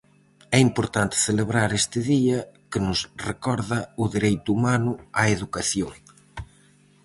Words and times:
É 0.57 0.59
importante 0.69 1.15
celebrar 1.27 1.69
este 1.81 1.99
día 2.11 2.39
que 2.71 2.79
nos 2.87 2.99
recorda 3.27 3.79
o 4.03 4.05
dereito 4.15 4.49
humano 4.55 4.91
á 5.19 5.21
educación. 5.35 5.91